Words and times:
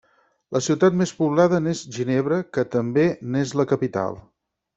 La 0.55 0.61
ciutat 0.67 0.95
més 1.01 1.11
poblada 1.19 1.59
n'és 1.65 1.83
Ginebra, 1.97 2.41
que 2.57 2.65
també 2.77 3.05
n'és 3.35 3.55
la 3.61 3.69
capital. 3.75 4.19